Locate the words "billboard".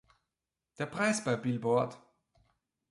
1.35-2.01